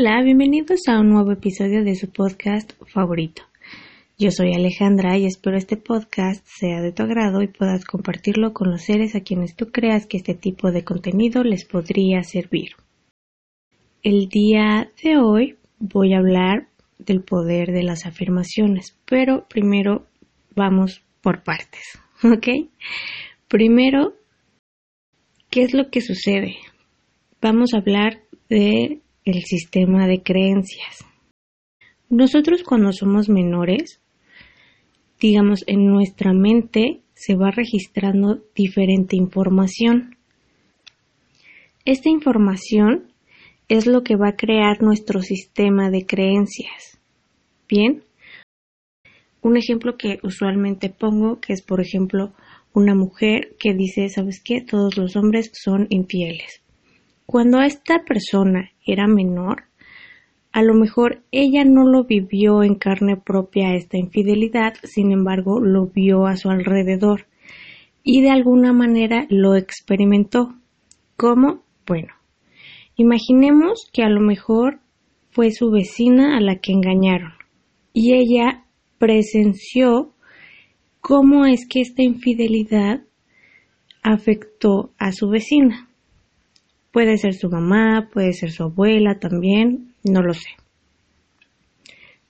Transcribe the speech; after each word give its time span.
Hola, 0.00 0.22
bienvenidos 0.22 0.82
a 0.86 1.00
un 1.00 1.10
nuevo 1.10 1.32
episodio 1.32 1.82
de 1.82 1.96
su 1.96 2.08
podcast 2.08 2.72
favorito. 2.86 3.42
Yo 4.16 4.30
soy 4.30 4.54
Alejandra 4.54 5.18
y 5.18 5.26
espero 5.26 5.56
este 5.56 5.76
podcast 5.76 6.46
sea 6.46 6.80
de 6.80 6.92
tu 6.92 7.02
agrado 7.02 7.42
y 7.42 7.48
puedas 7.48 7.84
compartirlo 7.84 8.52
con 8.52 8.70
los 8.70 8.82
seres 8.82 9.16
a 9.16 9.22
quienes 9.22 9.56
tú 9.56 9.72
creas 9.72 10.06
que 10.06 10.18
este 10.18 10.34
tipo 10.34 10.70
de 10.70 10.84
contenido 10.84 11.42
les 11.42 11.64
podría 11.64 12.22
servir. 12.22 12.76
El 14.04 14.28
día 14.28 14.88
de 15.02 15.16
hoy 15.16 15.56
voy 15.80 16.14
a 16.14 16.18
hablar 16.18 16.68
del 17.00 17.24
poder 17.24 17.72
de 17.72 17.82
las 17.82 18.06
afirmaciones, 18.06 18.96
pero 19.04 19.48
primero 19.48 20.06
vamos 20.54 21.02
por 21.22 21.42
partes, 21.42 21.98
¿ok? 22.22 22.70
Primero, 23.48 24.14
¿qué 25.50 25.62
es 25.62 25.74
lo 25.74 25.90
que 25.90 26.02
sucede? 26.02 26.54
Vamos 27.42 27.74
a 27.74 27.78
hablar 27.78 28.20
de 28.48 29.00
el 29.28 29.42
sistema 29.42 30.06
de 30.06 30.22
creencias. 30.22 31.04
Nosotros 32.08 32.62
cuando 32.62 32.92
somos 32.92 33.28
menores, 33.28 34.00
digamos, 35.20 35.64
en 35.66 35.86
nuestra 35.86 36.32
mente 36.32 37.00
se 37.14 37.34
va 37.34 37.50
registrando 37.50 38.42
diferente 38.54 39.16
información. 39.16 40.16
Esta 41.84 42.08
información 42.08 43.12
es 43.68 43.86
lo 43.86 44.02
que 44.02 44.16
va 44.16 44.28
a 44.28 44.36
crear 44.36 44.82
nuestro 44.82 45.20
sistema 45.20 45.90
de 45.90 46.06
creencias. 46.06 46.98
Bien, 47.68 48.02
un 49.42 49.56
ejemplo 49.56 49.96
que 49.96 50.18
usualmente 50.22 50.88
pongo, 50.88 51.40
que 51.40 51.52
es 51.52 51.62
por 51.62 51.80
ejemplo 51.80 52.32
una 52.72 52.94
mujer 52.94 53.56
que 53.58 53.74
dice, 53.74 54.08
¿sabes 54.08 54.42
qué? 54.42 54.60
Todos 54.60 54.96
los 54.96 55.16
hombres 55.16 55.50
son 55.52 55.86
infieles. 55.90 56.62
Cuando 57.26 57.60
esta 57.60 58.04
persona 58.04 58.70
era 58.88 59.06
menor, 59.06 59.64
a 60.52 60.62
lo 60.62 60.74
mejor 60.74 61.22
ella 61.30 61.64
no 61.64 61.84
lo 61.84 62.04
vivió 62.04 62.62
en 62.62 62.74
carne 62.74 63.16
propia 63.16 63.74
esta 63.74 63.98
infidelidad, 63.98 64.74
sin 64.82 65.12
embargo 65.12 65.60
lo 65.60 65.86
vio 65.86 66.26
a 66.26 66.36
su 66.36 66.50
alrededor 66.50 67.26
y 68.02 68.22
de 68.22 68.30
alguna 68.30 68.72
manera 68.72 69.26
lo 69.28 69.54
experimentó. 69.54 70.54
¿Cómo? 71.16 71.62
Bueno, 71.86 72.14
imaginemos 72.96 73.88
que 73.92 74.02
a 74.02 74.08
lo 74.08 74.20
mejor 74.20 74.80
fue 75.30 75.50
su 75.52 75.70
vecina 75.70 76.36
a 76.36 76.40
la 76.40 76.56
que 76.56 76.72
engañaron 76.72 77.32
y 77.92 78.14
ella 78.14 78.64
presenció 78.98 80.12
cómo 81.00 81.46
es 81.46 81.66
que 81.68 81.80
esta 81.80 82.02
infidelidad 82.02 83.02
afectó 84.02 84.92
a 84.98 85.12
su 85.12 85.28
vecina. 85.28 85.87
Puede 86.92 87.18
ser 87.18 87.34
su 87.34 87.50
mamá, 87.50 88.08
puede 88.12 88.32
ser 88.32 88.50
su 88.50 88.64
abuela 88.64 89.18
también, 89.18 89.94
no 90.04 90.22
lo 90.22 90.32
sé. 90.34 90.50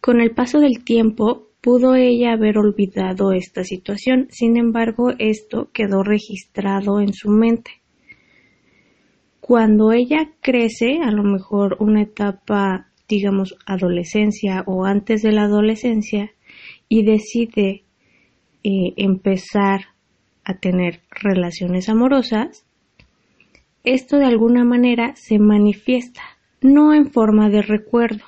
Con 0.00 0.20
el 0.20 0.32
paso 0.32 0.60
del 0.60 0.84
tiempo 0.84 1.48
pudo 1.60 1.94
ella 1.94 2.32
haber 2.32 2.58
olvidado 2.58 3.32
esta 3.32 3.64
situación, 3.64 4.28
sin 4.30 4.56
embargo 4.56 5.12
esto 5.18 5.70
quedó 5.72 6.02
registrado 6.02 7.00
en 7.00 7.12
su 7.12 7.30
mente. 7.30 7.72
Cuando 9.40 9.92
ella 9.92 10.30
crece, 10.40 10.98
a 11.02 11.10
lo 11.10 11.22
mejor 11.22 11.76
una 11.80 12.02
etapa, 12.02 12.88
digamos, 13.08 13.56
adolescencia 13.64 14.62
o 14.66 14.84
antes 14.84 15.22
de 15.22 15.32
la 15.32 15.44
adolescencia, 15.44 16.32
y 16.88 17.02
decide 17.02 17.84
eh, 18.62 18.92
empezar 18.96 19.80
a 20.44 20.54
tener 20.58 21.00
relaciones 21.10 21.88
amorosas, 21.88 22.66
esto 23.94 24.18
de 24.18 24.26
alguna 24.26 24.64
manera 24.64 25.14
se 25.16 25.38
manifiesta, 25.38 26.22
no 26.60 26.94
en 26.94 27.10
forma 27.10 27.48
de 27.48 27.62
recuerdo. 27.62 28.24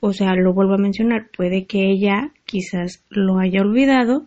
O 0.00 0.12
sea, 0.12 0.34
lo 0.34 0.52
vuelvo 0.52 0.74
a 0.74 0.78
mencionar, 0.78 1.30
puede 1.36 1.66
que 1.66 1.90
ella 1.90 2.32
quizás 2.44 3.04
lo 3.10 3.38
haya 3.38 3.60
olvidado, 3.60 4.26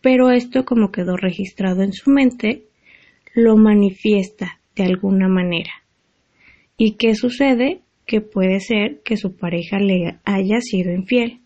pero 0.00 0.30
esto 0.30 0.64
como 0.64 0.92
quedó 0.92 1.16
registrado 1.16 1.82
en 1.82 1.92
su 1.92 2.10
mente, 2.10 2.64
lo 3.34 3.56
manifiesta 3.56 4.58
de 4.74 4.84
alguna 4.84 5.28
manera. 5.28 5.72
¿Y 6.76 6.92
qué 6.92 7.14
sucede? 7.14 7.80
Que 8.06 8.20
puede 8.20 8.60
ser 8.60 9.00
que 9.02 9.16
su 9.16 9.36
pareja 9.36 9.78
le 9.78 10.18
haya 10.24 10.60
sido 10.60 10.92
infiel. 10.92 11.40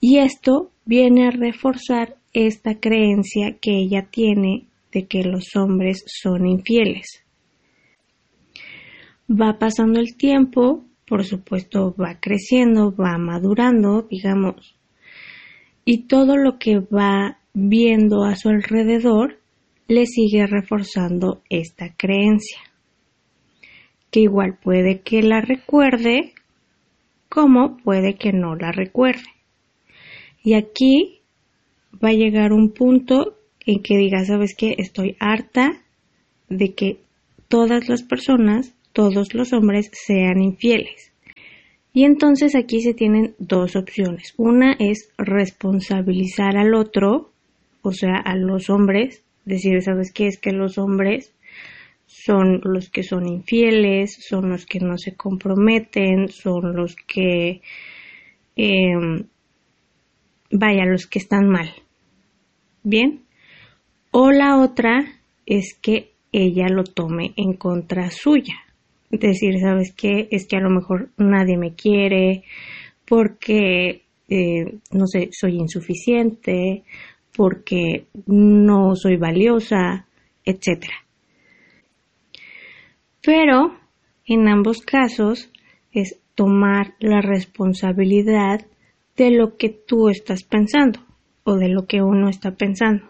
Y 0.00 0.18
esto 0.18 0.70
viene 0.84 1.26
a 1.26 1.30
reforzar 1.30 2.16
esta 2.32 2.78
creencia 2.78 3.56
que 3.60 3.72
ella 3.72 4.08
tiene 4.10 4.66
de 4.92 5.06
que 5.06 5.22
los 5.24 5.56
hombres 5.56 6.04
son 6.06 6.46
infieles. 6.46 7.24
Va 9.30 9.58
pasando 9.58 10.00
el 10.00 10.16
tiempo, 10.16 10.84
por 11.06 11.24
supuesto 11.24 11.94
va 12.00 12.18
creciendo, 12.20 12.94
va 12.94 13.18
madurando, 13.18 14.06
digamos, 14.10 14.76
y 15.84 16.06
todo 16.06 16.36
lo 16.36 16.58
que 16.58 16.80
va 16.80 17.38
viendo 17.54 18.24
a 18.24 18.36
su 18.36 18.50
alrededor 18.50 19.38
le 19.88 20.04
sigue 20.06 20.46
reforzando 20.46 21.42
esta 21.48 21.94
creencia, 21.96 22.60
que 24.10 24.20
igual 24.20 24.58
puede 24.62 25.00
que 25.00 25.22
la 25.22 25.40
recuerde 25.40 26.34
como 27.28 27.78
puede 27.78 28.16
que 28.16 28.32
no 28.32 28.54
la 28.54 28.72
recuerde. 28.72 29.24
Y 30.42 30.54
aquí 30.54 31.20
va 32.02 32.10
a 32.10 32.14
llegar 32.14 32.52
un 32.52 32.72
punto 32.72 33.38
en 33.64 33.82
que 33.82 33.96
diga, 33.96 34.24
sabes 34.24 34.54
que 34.56 34.74
estoy 34.78 35.16
harta 35.20 35.82
de 36.48 36.74
que 36.74 37.00
todas 37.48 37.88
las 37.88 38.02
personas 38.02 38.74
todos 38.98 39.32
los 39.32 39.52
hombres 39.52 39.92
sean 39.92 40.42
infieles. 40.42 41.12
Y 41.92 42.02
entonces 42.02 42.56
aquí 42.56 42.80
se 42.80 42.94
tienen 42.94 43.36
dos 43.38 43.76
opciones. 43.76 44.34
Una 44.36 44.74
es 44.80 45.12
responsabilizar 45.16 46.56
al 46.56 46.74
otro, 46.74 47.30
o 47.82 47.92
sea, 47.92 48.16
a 48.16 48.34
los 48.34 48.68
hombres, 48.70 49.22
decir, 49.44 49.80
¿sabes 49.82 50.12
qué? 50.12 50.26
Es 50.26 50.40
que 50.40 50.50
los 50.50 50.78
hombres 50.78 51.32
son 52.06 52.60
los 52.64 52.90
que 52.90 53.04
son 53.04 53.28
infieles, 53.28 54.18
son 54.28 54.48
los 54.48 54.66
que 54.66 54.80
no 54.80 54.98
se 54.98 55.14
comprometen, 55.14 56.26
son 56.26 56.74
los 56.74 56.96
que, 56.96 57.60
em, 58.56 59.28
vaya, 60.50 60.86
los 60.86 61.06
que 61.06 61.20
están 61.20 61.48
mal. 61.48 61.70
Bien. 62.82 63.20
O 64.10 64.32
la 64.32 64.60
otra 64.60 65.06
es 65.46 65.78
que 65.80 66.10
ella 66.32 66.66
lo 66.68 66.82
tome 66.82 67.32
en 67.36 67.52
contra 67.52 68.10
suya 68.10 68.56
decir, 69.10 69.58
¿sabes 69.60 69.92
qué? 69.94 70.28
Es 70.30 70.46
que 70.46 70.56
a 70.56 70.60
lo 70.60 70.70
mejor 70.70 71.10
nadie 71.16 71.56
me 71.56 71.74
quiere 71.74 72.44
porque, 73.06 74.02
eh, 74.28 74.78
no 74.92 75.06
sé, 75.06 75.30
soy 75.32 75.56
insuficiente, 75.56 76.82
porque 77.34 78.06
no 78.26 78.94
soy 78.96 79.16
valiosa, 79.16 80.06
etc. 80.44 80.86
Pero, 83.22 83.78
en 84.26 84.48
ambos 84.48 84.82
casos, 84.82 85.50
es 85.92 86.18
tomar 86.34 86.94
la 87.00 87.20
responsabilidad 87.20 88.66
de 89.16 89.30
lo 89.30 89.56
que 89.56 89.70
tú 89.70 90.08
estás 90.08 90.44
pensando 90.44 91.00
o 91.44 91.56
de 91.56 91.68
lo 91.68 91.86
que 91.86 92.02
uno 92.02 92.28
está 92.28 92.56
pensando. 92.56 93.04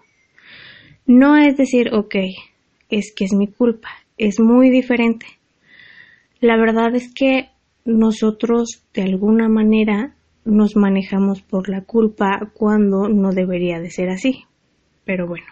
No 1.06 1.36
es 1.36 1.56
decir, 1.56 1.92
ok, 1.92 2.16
es 2.90 3.12
que 3.14 3.24
es 3.24 3.32
mi 3.32 3.48
culpa, 3.48 3.88
es 4.16 4.40
muy 4.40 4.70
diferente. 4.70 5.26
La 6.40 6.56
verdad 6.56 6.94
es 6.94 7.12
que 7.12 7.50
nosotros 7.84 8.84
de 8.94 9.02
alguna 9.02 9.48
manera 9.48 10.14
nos 10.44 10.76
manejamos 10.76 11.42
por 11.42 11.68
la 11.68 11.82
culpa 11.82 12.52
cuando 12.54 13.08
no 13.08 13.32
debería 13.32 13.80
de 13.80 13.90
ser 13.90 14.08
así. 14.10 14.44
Pero 15.04 15.26
bueno, 15.26 15.46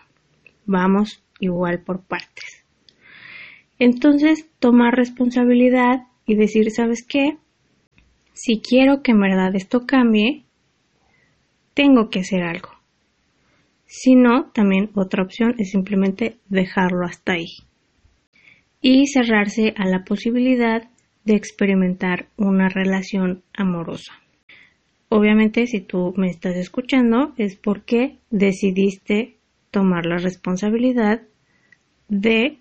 vamos 0.64 1.24
igual 1.40 1.82
por 1.82 2.02
partes. 2.04 2.64
Entonces, 3.80 4.48
tomar 4.60 4.94
responsabilidad 4.94 6.06
y 6.24 6.36
decir, 6.36 6.70
¿sabes 6.70 7.04
qué? 7.04 7.36
Si 8.32 8.60
quiero 8.60 9.02
que 9.02 9.10
en 9.10 9.20
verdad 9.20 9.56
esto 9.56 9.86
cambie, 9.86 10.44
tengo 11.74 12.10
que 12.10 12.20
hacer 12.20 12.42
algo. 12.42 12.68
Si 13.86 14.14
no, 14.14 14.50
también 14.52 14.90
otra 14.94 15.24
opción 15.24 15.56
es 15.58 15.70
simplemente 15.70 16.38
dejarlo 16.48 17.04
hasta 17.04 17.32
ahí 17.32 17.65
y 18.80 19.06
cerrarse 19.06 19.74
a 19.76 19.86
la 19.86 20.04
posibilidad 20.04 20.88
de 21.24 21.34
experimentar 21.34 22.28
una 22.36 22.68
relación 22.68 23.42
amorosa. 23.52 24.12
Obviamente, 25.08 25.66
si 25.66 25.80
tú 25.80 26.14
me 26.16 26.28
estás 26.28 26.56
escuchando, 26.56 27.32
es 27.36 27.56
porque 27.56 28.16
decidiste 28.30 29.36
tomar 29.70 30.06
la 30.06 30.18
responsabilidad 30.18 31.22
de 32.08 32.58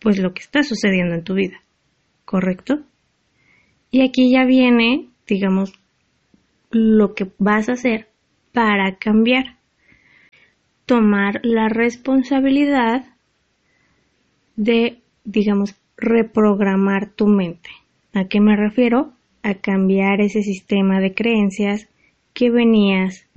pues 0.00 0.18
lo 0.18 0.32
que 0.34 0.42
está 0.42 0.62
sucediendo 0.62 1.14
en 1.14 1.24
tu 1.24 1.34
vida, 1.34 1.62
¿correcto? 2.24 2.82
Y 3.90 4.02
aquí 4.02 4.30
ya 4.30 4.44
viene, 4.44 5.08
digamos, 5.26 5.72
lo 6.70 7.14
que 7.14 7.30
vas 7.38 7.68
a 7.68 7.72
hacer 7.72 8.08
para 8.52 8.96
cambiar. 8.96 9.56
Tomar 10.84 11.40
la 11.42 11.68
responsabilidad 11.68 13.06
de 14.56 15.00
digamos, 15.26 15.76
reprogramar 15.98 17.10
tu 17.10 17.26
mente. 17.26 17.68
¿A 18.14 18.24
qué 18.28 18.40
me 18.40 18.56
refiero? 18.56 19.12
a 19.46 19.54
cambiar 19.54 20.20
ese 20.20 20.42
sistema 20.42 20.98
de 20.98 21.14
creencias 21.14 21.88
que 22.34 22.50
venías 22.50 23.28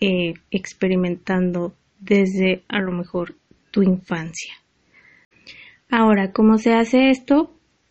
eh, 0.00 0.34
experimentando 0.52 1.74
desde 1.98 2.62
a 2.68 2.78
lo 2.78 2.92
mejor 2.92 3.34
tu 3.72 3.82
infancia. 3.82 4.54
Ahora, 5.90 6.30
¿cómo 6.30 6.58
se 6.58 6.72
hace 6.72 7.10
esto? 7.10 7.50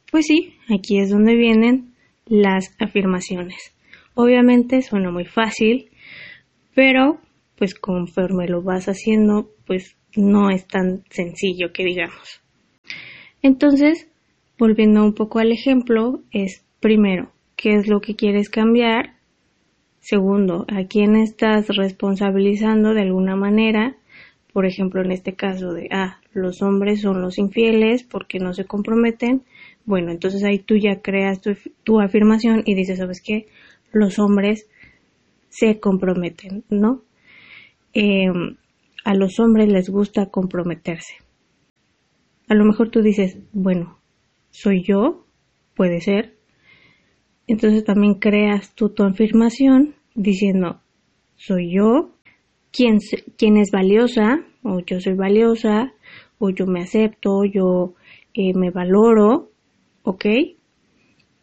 Pues 0.09 0.25
sí, 0.27 0.55
aquí 0.73 0.99
es 0.99 1.09
donde 1.09 1.35
vienen 1.35 1.93
las 2.27 2.73
afirmaciones. 2.79 3.75
Obviamente 4.13 4.81
suena 4.81 5.11
muy 5.11 5.25
fácil, 5.25 5.89
pero 6.75 7.19
pues 7.57 7.75
conforme 7.75 8.47
lo 8.47 8.61
vas 8.61 8.85
haciendo, 8.85 9.49
pues 9.67 9.97
no 10.15 10.49
es 10.49 10.65
tan 10.65 11.03
sencillo 11.09 11.73
que 11.73 11.83
digamos. 11.83 12.41
Entonces, 13.45 14.07
volviendo 14.57 15.03
un 15.03 15.13
poco 15.13 15.37
al 15.37 15.51
ejemplo, 15.51 16.23
es 16.31 16.65
primero, 16.79 17.29
¿qué 17.55 17.75
es 17.75 17.87
lo 17.87 18.01
que 18.01 18.15
quieres 18.15 18.49
cambiar? 18.49 19.17
Segundo, 19.99 20.65
¿a 20.67 20.85
quién 20.85 21.15
estás 21.15 21.67
responsabilizando 21.67 22.95
de 22.95 23.01
alguna 23.01 23.35
manera? 23.35 23.97
Por 24.51 24.65
ejemplo, 24.65 25.03
en 25.03 25.11
este 25.11 25.35
caso 25.35 25.73
de, 25.73 25.89
ah, 25.91 26.21
los 26.33 26.63
hombres 26.63 27.01
son 27.01 27.21
los 27.21 27.37
infieles 27.37 28.01
porque 28.01 28.39
no 28.39 28.51
se 28.51 28.65
comprometen. 28.65 29.43
Bueno, 29.85 30.11
entonces 30.11 30.43
ahí 30.43 30.57
tú 30.57 30.77
ya 30.77 31.03
creas 31.03 31.39
tu, 31.83 31.99
afirmación 31.99 32.63
y 32.65 32.73
dices, 32.73 32.97
¿sabes 32.97 33.21
qué? 33.23 33.45
Los 33.91 34.17
hombres 34.17 34.67
se 35.49 35.79
comprometen, 35.79 36.63
¿no? 36.71 37.03
Em, 37.93 38.55
a 39.03 39.13
los 39.13 39.39
hombres 39.39 39.71
les 39.71 39.87
gusta 39.91 40.31
comprometerse. 40.31 41.24
A 42.47 42.53
lo 42.53 42.65
mejor 42.65 42.89
tú 42.89 43.01
dices, 43.01 43.37
bueno, 43.53 43.97
soy 44.51 44.83
yo, 44.83 45.25
puede 45.75 45.99
ser. 46.01 46.35
Entonces 47.47 47.83
también 47.83 48.15
creas 48.15 48.73
tu, 48.73 48.91
afirmación 48.99 49.95
diciendo, 50.13 50.81
soy 51.35 51.73
yo, 51.75 52.11
quien, 52.71 52.99
quien 53.37 53.57
es 53.57 53.71
valiosa, 53.71 54.45
o 54.63 54.79
yo 54.79 54.99
soy 54.99 55.13
valiosa, 55.13 55.93
o 56.39 56.49
yo 56.49 56.65
me 56.65 56.81
acepto, 56.81 57.43
yo 57.45 57.93
eh, 58.33 58.53
me 58.53 58.71
valoro, 58.71 59.51
¿ok? 60.03 60.25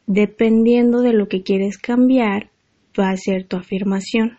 Dependiendo 0.06 1.00
de 1.00 1.12
lo 1.12 1.28
que 1.28 1.42
quieres 1.42 1.78
cambiar, 1.78 2.50
va 2.98 3.10
a 3.10 3.16
ser 3.16 3.46
tu 3.46 3.56
afirmación. 3.56 4.38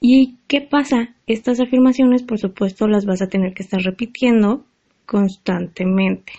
¿Y 0.00 0.36
qué 0.46 0.60
pasa? 0.60 1.14
Estas 1.26 1.60
afirmaciones, 1.60 2.22
por 2.22 2.38
supuesto, 2.38 2.86
las 2.86 3.04
vas 3.04 3.20
a 3.20 3.28
tener 3.28 3.52
que 3.52 3.62
estar 3.62 3.80
repitiendo 3.80 4.64
constantemente. 5.06 6.32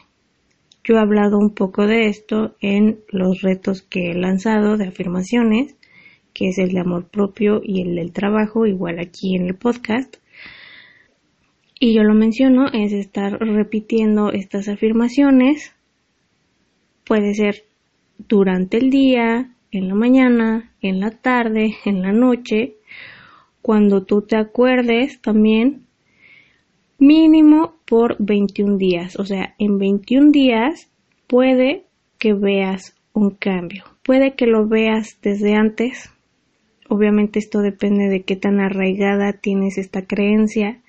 Yo 0.84 0.96
he 0.96 1.00
hablado 1.00 1.38
un 1.38 1.54
poco 1.54 1.86
de 1.86 2.08
esto 2.08 2.56
en 2.62 3.00
los 3.10 3.42
retos 3.42 3.82
que 3.82 4.12
he 4.12 4.14
lanzado 4.14 4.78
de 4.78 4.88
afirmaciones, 4.88 5.76
que 6.34 6.50
es 6.50 6.58
el 6.58 6.72
de 6.72 6.80
amor 6.80 7.10
propio 7.10 7.62
y 7.64 7.82
el 7.82 7.96
del 7.96 8.14
trabajo, 8.14 8.66
igual 8.66 9.00
aquí 9.00 9.36
en 9.36 9.48
el 9.48 9.56
podcast. 9.56 10.18
Y 11.80 11.94
yo 11.94 12.04
lo 12.04 12.14
menciono, 12.14 12.68
es 12.72 12.94
estar 12.94 13.40
repitiendo 13.40 14.32
estas 14.32 14.68
afirmaciones. 14.68 15.74
Puede 17.06 17.34
ser 17.34 17.66
durante 18.18 18.78
el 18.78 18.90
día, 18.90 19.52
en 19.72 19.88
la 19.88 19.96
mañana, 19.96 20.72
en 20.82 21.00
la 21.00 21.12
tarde, 21.12 21.76
en 21.86 22.02
la 22.02 22.12
noche, 22.12 22.76
cuando 23.62 24.04
tú 24.04 24.22
te 24.22 24.38
acuerdes 24.38 25.22
también, 25.22 25.86
mínimo 26.98 27.76
por 27.86 28.16
21 28.20 28.78
días. 28.78 29.18
O 29.18 29.26
sea, 29.26 29.56
en 29.60 29.78
21 29.78 30.32
días 30.32 30.92
puede 31.28 31.86
que 32.18 32.34
veas 32.34 32.96
un 33.14 33.32
cambio. 33.32 33.84
Puede 34.04 34.36
que 34.36 34.46
lo 34.46 34.68
veas 34.68 35.20
desde 35.22 35.56
antes. 35.56 36.12
Obviamente 36.88 37.40
esto 37.40 37.60
depende 37.60 38.10
de 38.10 38.24
qué 38.24 38.36
tan 38.36 38.60
arraigada 38.60 39.34
tienes 39.34 39.78
esta 39.78 40.06
creencia 40.06 40.82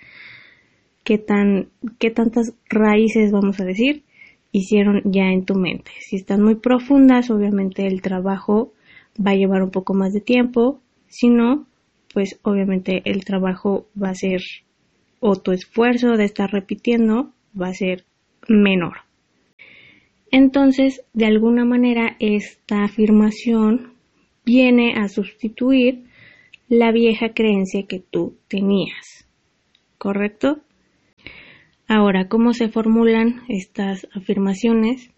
qué 1.05 1.19
tan, 1.19 1.69
qué 1.99 2.11
tantas 2.11 2.55
raíces, 2.69 3.33
vamos 3.33 3.61
a 3.61 3.65
decir, 3.65 4.05
hicieron 4.53 5.03
ya 5.05 5.33
en 5.33 5.45
tu 5.45 5.55
mente. 5.55 5.91
Si 6.01 6.17
están 6.17 6.43
muy 6.43 6.57
profundas, 6.57 7.31
obviamente 7.31 7.87
el 7.87 8.03
trabajo 8.03 8.73
va 9.19 9.33
a 9.33 9.37
llevar 9.37 9.63
un 9.63 9.71
poco 9.71 9.95
más 9.95 10.13
de 10.13 10.21
tiempo. 10.21 10.81
Si 11.09 11.29
no, 11.29 11.67
pues 12.13 12.39
obviamente 12.43 13.03
el 13.05 13.25
trabajo 13.25 13.87
va 14.01 14.11
a 14.11 14.15
ser, 14.15 14.41
o 15.21 15.37
tu 15.37 15.53
esfuerzo 15.53 16.17
de 16.17 16.25
estar 16.25 16.51
repitiendo 16.51 17.33
va 17.61 17.69
a 17.69 17.75
ser 17.75 18.05
menor. 18.49 18.99
Entonces, 20.31 21.03
de 21.13 21.27
alguna 21.27 21.65
manera, 21.65 22.17
esta 22.21 22.85
afirmación 22.85 23.95
viene 24.45 24.95
a 24.97 25.09
sustituir 25.09 26.05
la 26.69 26.93
vieja 26.93 27.33
creencia 27.35 27.87
que 27.87 27.99
tú 27.99 28.37
tenías. 28.49 29.27
¿Correcto? 29.99 30.61
Ahora, 31.89 32.29
¿cómo 32.29 32.53
se 32.53 32.69
formulan 32.69 33.43
estas 33.49 34.07
afirmaciones? 34.15 35.11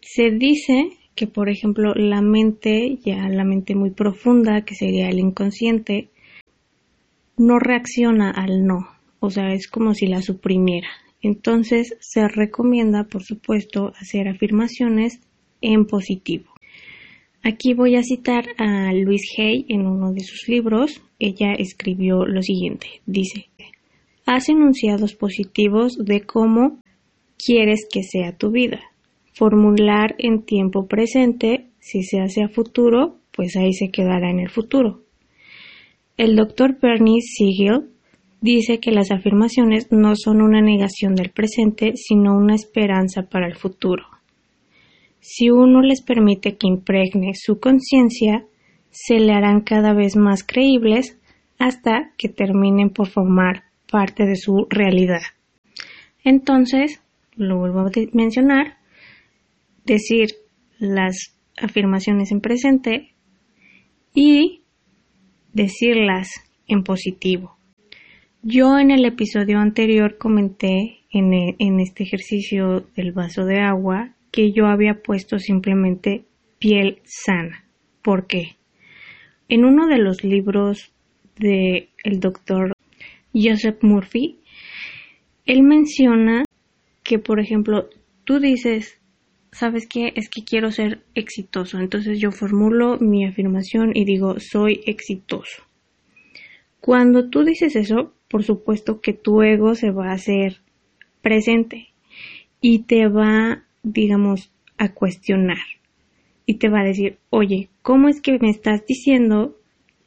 Se 0.00 0.30
dice 0.32 0.90
que, 1.14 1.26
por 1.26 1.48
ejemplo, 1.48 1.94
la 1.94 2.22
mente, 2.22 2.98
ya 3.04 3.28
la 3.28 3.44
mente 3.44 3.74
muy 3.74 3.90
profunda, 3.90 4.64
que 4.64 4.74
sería 4.74 5.08
el 5.08 5.18
inconsciente, 5.18 6.08
no 7.36 7.58
reacciona 7.58 8.30
al 8.30 8.66
no, 8.66 8.88
o 9.20 9.30
sea, 9.30 9.52
es 9.52 9.68
como 9.68 9.94
si 9.94 10.06
la 10.06 10.22
suprimiera. 10.22 10.88
Entonces, 11.20 11.96
se 12.00 12.26
recomienda, 12.28 13.04
por 13.04 13.22
supuesto, 13.22 13.92
hacer 14.00 14.28
afirmaciones 14.28 15.20
en 15.60 15.86
positivo. 15.86 16.52
Aquí 17.44 17.74
voy 17.74 17.96
a 17.96 18.02
citar 18.02 18.44
a 18.56 18.92
Louise 18.92 19.42
Hay 19.42 19.66
en 19.68 19.86
uno 19.86 20.12
de 20.12 20.20
sus 20.20 20.48
libros. 20.48 21.02
Ella 21.18 21.54
escribió 21.54 22.24
lo 22.24 22.42
siguiente. 22.42 22.86
Dice, 23.06 23.48
Haz 24.26 24.48
enunciados 24.48 25.14
positivos 25.14 25.96
de 25.98 26.20
cómo 26.20 26.78
quieres 27.36 27.86
que 27.92 28.04
sea 28.04 28.36
tu 28.36 28.52
vida. 28.52 28.80
Formular 29.32 30.14
en 30.18 30.44
tiempo 30.44 30.86
presente, 30.86 31.68
si 31.78 32.02
se 32.02 32.20
hace 32.20 32.42
a 32.42 32.48
futuro, 32.48 33.16
pues 33.34 33.56
ahí 33.56 33.72
se 33.72 33.90
quedará 33.90 34.30
en 34.30 34.40
el 34.40 34.50
futuro. 34.50 35.02
El 36.16 36.36
doctor 36.36 36.78
Bernie 36.80 37.22
Siegel 37.22 37.88
dice 38.42 38.78
que 38.78 38.90
las 38.90 39.10
afirmaciones 39.10 39.90
no 39.90 40.14
son 40.16 40.42
una 40.42 40.60
negación 40.60 41.14
del 41.14 41.30
presente, 41.30 41.92
sino 41.96 42.36
una 42.36 42.54
esperanza 42.54 43.22
para 43.22 43.46
el 43.46 43.56
futuro. 43.56 44.04
Si 45.20 45.50
uno 45.50 45.80
les 45.80 46.02
permite 46.02 46.56
que 46.56 46.66
impregne 46.66 47.32
su 47.34 47.58
conciencia, 47.60 48.44
se 48.90 49.20
le 49.20 49.32
harán 49.32 49.62
cada 49.62 49.94
vez 49.94 50.16
más 50.16 50.44
creíbles 50.44 51.18
hasta 51.58 52.12
que 52.18 52.28
terminen 52.28 52.90
por 52.90 53.08
formar 53.08 53.62
parte 53.90 54.26
de 54.26 54.36
su 54.36 54.66
realidad. 54.68 55.20
Entonces, 56.24 57.00
lo 57.36 57.58
vuelvo 57.58 57.80
a 57.80 57.90
mencionar, 58.12 58.78
decir 59.84 60.30
las 60.78 61.36
afirmaciones 61.56 62.32
en 62.32 62.40
presente 62.40 63.14
y 64.14 64.62
decirlas 65.52 66.30
en 66.66 66.82
positivo. 66.82 67.56
Yo 68.42 68.78
en 68.78 68.90
el 68.90 69.04
episodio 69.04 69.58
anterior 69.58 70.18
comenté 70.18 71.00
en, 71.10 71.32
e, 71.32 71.56
en, 71.58 71.78
este 71.80 72.02
ejercicio 72.02 72.86
del 72.96 73.12
vaso 73.12 73.44
de 73.44 73.60
agua 73.60 74.14
que 74.32 74.52
yo 74.52 74.66
había 74.66 75.02
puesto 75.02 75.38
simplemente 75.38 76.24
piel 76.58 77.00
sana. 77.04 77.64
¿Por 78.02 78.26
qué? 78.26 78.56
En 79.48 79.64
uno 79.64 79.86
de 79.86 79.98
los 79.98 80.24
libros 80.24 80.92
del 81.38 81.88
el 82.02 82.20
doctor 82.20 82.72
Joseph 83.34 83.82
Murphy, 83.82 84.38
él 85.46 85.62
menciona 85.62 86.44
que, 87.02 87.18
por 87.18 87.40
ejemplo, 87.40 87.88
tú 88.24 88.38
dices, 88.38 89.00
¿sabes 89.52 89.86
qué? 89.86 90.12
Es 90.16 90.28
que 90.28 90.44
quiero 90.44 90.72
ser 90.72 91.04
exitoso. 91.14 91.78
Entonces 91.78 92.18
yo 92.20 92.32
formulo 92.32 92.98
mi 92.98 93.24
afirmación 93.24 93.92
y 93.94 94.04
digo, 94.04 94.40
soy 94.40 94.80
exitoso. 94.86 95.62
Cuando 96.80 97.30
tú 97.30 97.44
dices 97.44 97.76
eso, 97.76 98.12
por 98.28 98.42
supuesto 98.42 99.00
que 99.00 99.12
tu 99.12 99.42
ego 99.42 99.74
se 99.74 99.90
va 99.90 100.10
a 100.10 100.14
hacer 100.14 100.56
presente 101.20 101.88
y 102.60 102.80
te 102.80 103.06
va, 103.06 103.64
digamos, 103.82 104.52
a 104.78 104.92
cuestionar 104.92 105.62
y 106.44 106.58
te 106.58 106.68
va 106.68 106.80
a 106.80 106.84
decir, 106.84 107.18
oye, 107.30 107.68
¿cómo 107.82 108.08
es 108.08 108.20
que 108.20 108.38
me 108.40 108.50
estás 108.50 108.84
diciendo 108.84 109.56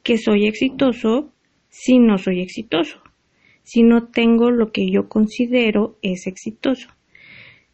que 0.02 0.18
soy 0.18 0.46
exitoso 0.46 1.32
si 1.70 1.98
no 1.98 2.18
soy 2.18 2.42
exitoso? 2.42 3.00
si 3.66 3.82
no 3.82 4.06
tengo 4.06 4.52
lo 4.52 4.70
que 4.70 4.88
yo 4.88 5.08
considero 5.08 5.98
es 6.00 6.28
exitoso. 6.28 6.88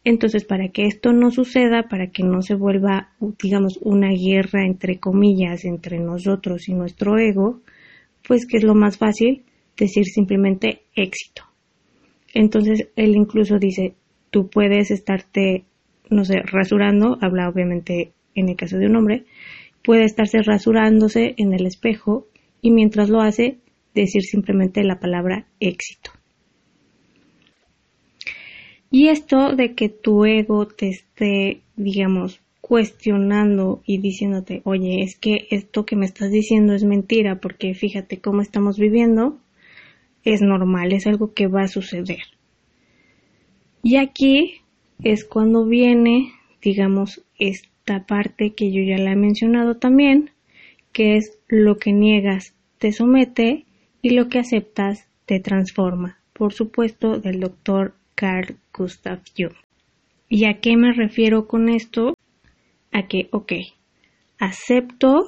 Entonces, 0.05 0.43
para 0.43 0.69
que 0.69 0.85
esto 0.85 1.13
no 1.13 1.31
suceda, 1.31 1.83
para 1.83 2.07
que 2.07 2.23
no 2.23 2.41
se 2.41 2.55
vuelva, 2.55 3.11
digamos, 3.41 3.79
una 3.81 4.09
guerra 4.09 4.65
entre 4.65 4.99
comillas 4.99 5.63
entre 5.63 5.99
nosotros 5.99 6.67
y 6.67 6.73
nuestro 6.73 7.17
ego, 7.17 7.61
pues 8.27 8.45
que 8.45 8.57
es 8.57 8.63
lo 8.63 8.75
más 8.75 8.97
fácil 8.97 9.43
decir 9.77 10.05
simplemente 10.05 10.83
éxito. 10.95 11.43
Entonces, 12.33 12.89
él 12.95 13.15
incluso 13.15 13.59
dice, 13.59 13.95
tú 14.29 14.49
puedes 14.49 14.91
estarte, 14.91 15.63
no 16.09 16.25
sé, 16.25 16.39
rasurando, 16.43 17.17
habla 17.21 17.47
obviamente 17.47 18.11
en 18.35 18.49
el 18.49 18.55
caso 18.55 18.77
de 18.77 18.87
un 18.87 18.95
hombre, 18.95 19.25
puede 19.83 20.05
estarse 20.05 20.41
rasurándose 20.41 21.35
en 21.37 21.53
el 21.53 21.65
espejo 21.65 22.27
y 22.61 22.71
mientras 22.71 23.09
lo 23.09 23.21
hace 23.21 23.57
decir 23.93 24.23
simplemente 24.23 24.83
la 24.83 24.99
palabra 24.99 25.45
éxito. 25.59 26.11
Y 28.95 29.07
esto 29.07 29.55
de 29.55 29.73
que 29.73 29.89
tu 29.89 30.23
ego 30.23 30.67
te 30.67 30.87
esté, 30.87 31.61
digamos, 31.75 32.39
cuestionando 32.61 33.81
y 33.87 33.97
diciéndote, 33.97 34.61
oye, 34.65 35.01
es 35.01 35.17
que 35.17 35.47
esto 35.49 35.83
que 35.83 35.95
me 35.95 36.05
estás 36.05 36.29
diciendo 36.29 36.75
es 36.75 36.83
mentira 36.83 37.39
porque 37.39 37.73
fíjate 37.73 38.21
cómo 38.21 38.43
estamos 38.43 38.77
viviendo, 38.77 39.39
es 40.23 40.43
normal, 40.43 40.93
es 40.93 41.07
algo 41.07 41.33
que 41.33 41.47
va 41.47 41.63
a 41.63 41.67
suceder. 41.67 42.21
Y 43.81 43.95
aquí 43.95 44.61
es 45.01 45.25
cuando 45.25 45.65
viene, 45.65 46.31
digamos, 46.61 47.23
esta 47.39 48.05
parte 48.05 48.53
que 48.53 48.71
yo 48.71 48.83
ya 48.83 48.99
la 48.99 49.13
he 49.13 49.15
mencionado 49.15 49.77
también, 49.77 50.29
que 50.91 51.17
es 51.17 51.39
lo 51.47 51.79
que 51.79 51.93
niegas 51.93 52.53
te 52.77 52.91
somete 52.91 53.65
y 54.03 54.11
lo 54.11 54.29
que 54.29 54.37
aceptas 54.37 55.07
te 55.25 55.39
transforma. 55.39 56.19
Por 56.31 56.53
supuesto, 56.53 57.17
del 57.17 57.39
doctor 57.39 57.95
Carl 58.13 58.57
Gustav 58.75 59.19
Jung. 59.37 59.53
¿Y 60.29 60.45
a 60.45 60.59
qué 60.59 60.75
me 60.77 60.93
refiero 60.93 61.47
con 61.47 61.69
esto? 61.69 62.15
A 62.91 63.07
que, 63.07 63.27
ok, 63.31 63.53
acepto 64.39 65.25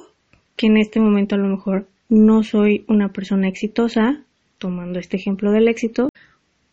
que 0.56 0.66
en 0.66 0.78
este 0.78 1.00
momento 1.00 1.34
a 1.34 1.38
lo 1.38 1.48
mejor 1.48 1.88
no 2.08 2.42
soy 2.42 2.84
una 2.88 3.12
persona 3.12 3.48
exitosa, 3.48 4.24
tomando 4.58 4.98
este 4.98 5.16
ejemplo 5.16 5.52
del 5.52 5.68
éxito, 5.68 6.08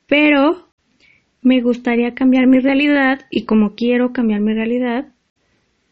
pero 0.07 0.67
me 1.41 1.61
gustaría 1.61 2.13
cambiar 2.13 2.47
mi 2.47 2.59
realidad 2.59 3.25
y 3.29 3.45
como 3.45 3.75
quiero 3.75 4.13
cambiar 4.13 4.41
mi 4.41 4.53
realidad, 4.53 5.07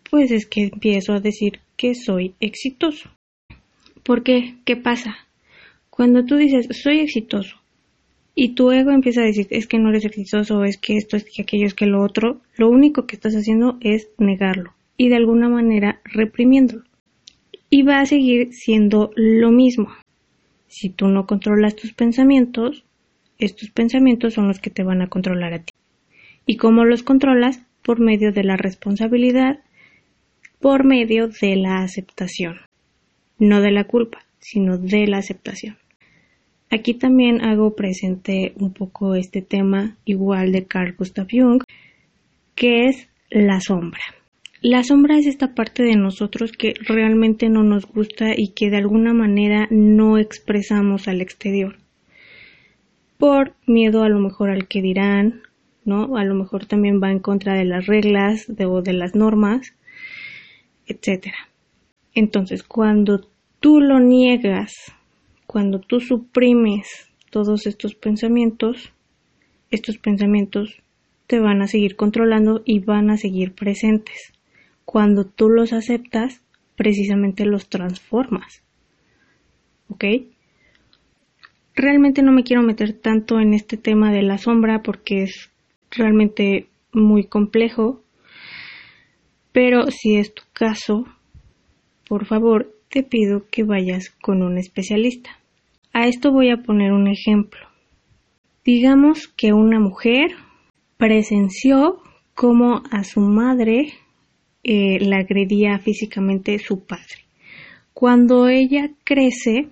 pues 0.09 0.31
es 0.31 0.45
que 0.45 0.69
empiezo 0.73 1.13
a 1.13 1.19
decir 1.19 1.59
que 1.75 1.95
soy 1.95 2.35
exitoso. 2.39 3.09
¿Por 4.03 4.23
qué? 4.23 4.55
¿Qué 4.65 4.77
pasa? 4.77 5.15
Cuando 5.89 6.25
tú 6.25 6.37
dices 6.37 6.67
soy 6.81 6.99
exitoso 6.99 7.60
y 8.33 8.55
tu 8.55 8.71
ego 8.71 8.91
empieza 8.91 9.21
a 9.21 9.25
decir 9.25 9.47
es 9.49 9.67
que 9.67 9.77
no 9.77 9.89
eres 9.89 10.05
exitoso, 10.05 10.63
es 10.63 10.77
que 10.77 10.95
esto, 10.95 11.17
es 11.17 11.25
que 11.25 11.41
aquello, 11.41 11.65
es 11.65 11.73
que 11.73 11.85
lo 11.85 12.01
otro, 12.01 12.41
lo 12.55 12.69
único 12.69 13.05
que 13.05 13.15
estás 13.15 13.33
haciendo 13.33 13.77
es 13.81 14.09
negarlo 14.17 14.73
y 14.97 15.09
de 15.09 15.15
alguna 15.15 15.49
manera 15.49 16.01
reprimiéndolo. 16.05 16.83
Y 17.69 17.83
va 17.83 17.99
a 17.99 18.05
seguir 18.05 18.53
siendo 18.53 19.11
lo 19.15 19.51
mismo. 19.51 19.89
Si 20.67 20.89
tú 20.89 21.07
no 21.07 21.25
controlas 21.25 21.75
tus 21.75 21.93
pensamientos, 21.93 22.85
estos 23.37 23.69
pensamientos 23.71 24.33
son 24.33 24.47
los 24.47 24.59
que 24.59 24.69
te 24.69 24.83
van 24.83 25.01
a 25.01 25.07
controlar 25.07 25.53
a 25.53 25.63
ti. 25.63 25.73
¿Y 26.45 26.57
cómo 26.57 26.85
los 26.85 27.03
controlas? 27.03 27.61
Por 27.81 27.99
medio 27.99 28.31
de 28.31 28.43
la 28.43 28.57
responsabilidad, 28.57 29.59
por 30.59 30.85
medio 30.85 31.27
de 31.27 31.55
la 31.55 31.81
aceptación. 31.81 32.57
No 33.39 33.61
de 33.61 33.71
la 33.71 33.85
culpa, 33.85 34.19
sino 34.39 34.77
de 34.77 35.07
la 35.07 35.17
aceptación. 35.17 35.77
Aquí 36.71 36.93
también 36.93 37.43
hago 37.43 37.75
presente 37.75 38.53
un 38.57 38.73
poco 38.73 39.15
este 39.15 39.41
tema 39.41 39.97
igual 40.05 40.51
de 40.51 40.65
Carl 40.65 40.95
Gustav 40.97 41.27
Jung, 41.29 41.61
que 42.55 42.85
es 42.85 43.09
la 43.29 43.59
sombra. 43.59 44.01
La 44.61 44.83
sombra 44.83 45.17
es 45.17 45.27
esta 45.27 45.53
parte 45.53 45.83
de 45.83 45.95
nosotros 45.95 46.51
que 46.51 46.73
realmente 46.87 47.49
no 47.49 47.63
nos 47.63 47.85
gusta 47.85 48.33
y 48.35 48.53
que 48.53 48.69
de 48.69 48.77
alguna 48.77 49.13
manera 49.13 49.67
no 49.69 50.17
expresamos 50.17 51.07
al 51.07 51.21
exterior 51.21 51.81
por 53.21 53.53
miedo 53.67 54.01
a 54.01 54.09
lo 54.09 54.19
mejor 54.19 54.49
al 54.49 54.67
que 54.67 54.81
dirán, 54.81 55.43
¿no? 55.85 56.17
A 56.17 56.23
lo 56.23 56.33
mejor 56.33 56.65
también 56.65 56.99
va 56.99 57.11
en 57.11 57.19
contra 57.19 57.53
de 57.53 57.65
las 57.65 57.85
reglas 57.85 58.45
de, 58.47 58.65
o 58.65 58.81
de 58.81 58.93
las 58.93 59.13
normas, 59.13 59.75
etcétera. 60.87 61.37
Entonces, 62.15 62.63
cuando 62.63 63.27
tú 63.59 63.79
lo 63.79 63.99
niegas, 63.99 64.73
cuando 65.51 65.81
tú 65.81 65.99
suprimes 65.99 67.11
todos 67.29 67.67
estos 67.67 67.93
pensamientos, 67.93 68.93
estos 69.69 69.97
pensamientos 69.97 70.81
te 71.27 71.41
van 71.41 71.61
a 71.61 71.67
seguir 71.67 71.97
controlando 71.97 72.61
y 72.63 72.79
van 72.79 73.09
a 73.09 73.17
seguir 73.17 73.51
presentes. 73.51 74.31
Cuando 74.85 75.25
tú 75.25 75.49
los 75.49 75.73
aceptas, 75.73 76.41
precisamente 76.77 77.43
los 77.43 77.67
transformas. 77.67 78.63
¿Ok? 79.89 80.05
Realmente 81.75 82.23
no 82.23 82.31
me 82.31 82.45
quiero 82.45 82.63
meter 82.63 82.93
tanto 82.93 83.41
en 83.41 83.53
este 83.53 83.75
tema 83.75 84.13
de 84.13 84.21
la 84.21 84.37
sombra 84.37 84.81
porque 84.81 85.23
es 85.23 85.51
realmente 85.89 86.69
muy 86.93 87.25
complejo. 87.25 88.01
Pero 89.51 89.91
si 89.91 90.15
es 90.15 90.33
tu 90.33 90.43
caso, 90.53 91.03
por 92.07 92.25
favor, 92.25 92.73
te 92.89 93.03
pido 93.03 93.47
que 93.51 93.65
vayas 93.65 94.11
con 94.21 94.43
un 94.43 94.57
especialista. 94.57 95.40
A 95.93 96.07
esto 96.07 96.31
voy 96.31 96.49
a 96.49 96.63
poner 96.63 96.93
un 96.93 97.07
ejemplo. 97.07 97.59
Digamos 98.63 99.27
que 99.27 99.53
una 99.53 99.79
mujer 99.79 100.31
presenció 100.97 101.99
cómo 102.33 102.83
a 102.91 103.03
su 103.03 103.19
madre 103.19 103.93
eh, 104.63 104.99
la 104.99 105.17
agredía 105.17 105.79
físicamente 105.79 106.59
su 106.59 106.85
padre. 106.85 107.25
Cuando 107.93 108.47
ella 108.47 108.91
crece, 109.03 109.69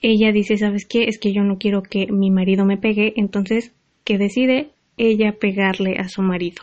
ella 0.00 0.32
dice, 0.32 0.56
¿sabes 0.56 0.86
qué? 0.86 1.04
Es 1.04 1.18
que 1.18 1.32
yo 1.32 1.42
no 1.42 1.58
quiero 1.58 1.82
que 1.82 2.06
mi 2.10 2.30
marido 2.30 2.64
me 2.64 2.78
pegue, 2.78 3.12
entonces, 3.16 3.72
¿qué 4.04 4.18
decide? 4.18 4.70
Ella 4.96 5.36
pegarle 5.38 5.96
a 5.98 6.08
su 6.08 6.22
marido. 6.22 6.62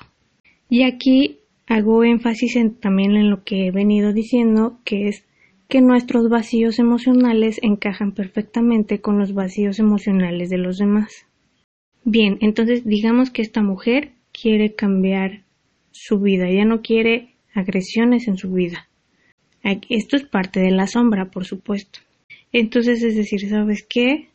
Y 0.70 0.84
aquí 0.84 1.38
hago 1.68 2.04
énfasis 2.04 2.58
también 2.82 3.16
en 3.16 3.30
lo 3.30 3.44
que 3.44 3.68
he 3.68 3.72
venido 3.72 4.12
diciendo, 4.12 4.80
que 4.84 5.08
es 5.08 5.27
que 5.68 5.82
nuestros 5.82 6.30
vacíos 6.30 6.80
emocionales 6.80 7.60
encajan 7.62 8.14
perfectamente 8.14 9.02
con 9.02 9.20
los 9.20 9.34
vacíos 9.34 9.80
emocionales 9.80 10.50
de 10.50 10.58
los 10.58 10.78
demás. 10.78 11.26
Bien, 12.04 12.38
entonces 12.42 12.86
digamos 12.86 13.32
que 13.32 13.42
esta 13.42 13.62
mujer 13.62 14.14
quiere 14.32 14.76
cambiar 14.76 15.44
su 15.92 16.20
vida, 16.20 16.48
ella 16.48 16.66
no 16.66 16.82
quiere 16.82 17.36
agresiones 17.54 18.28
en 18.28 18.38
su 18.38 18.52
vida. 18.52 18.88
Esto 19.90 20.16
es 20.16 20.24
parte 20.24 20.62
de 20.62 20.72
la 20.72 20.88
sombra, 20.88 21.30
por 21.32 21.44
supuesto. 21.44 22.00
Entonces 22.54 23.04
es 23.04 23.16
decir, 23.16 23.50
¿sabes 23.50 23.86
qué? 23.88 24.30